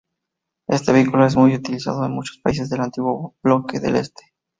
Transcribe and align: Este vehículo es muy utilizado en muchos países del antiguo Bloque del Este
Este 0.65 0.93
vehículo 0.93 1.27
es 1.27 1.35
muy 1.35 1.53
utilizado 1.53 2.03
en 2.07 2.13
muchos 2.13 2.39
países 2.39 2.71
del 2.71 2.81
antiguo 2.81 3.35
Bloque 3.43 3.79
del 3.79 3.97
Este 3.97 4.33